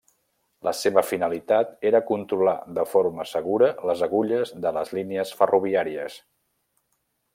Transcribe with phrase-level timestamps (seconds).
[0.67, 6.17] La seva finalitat era controlar de forma segura les agulles de les línies ferroviàries.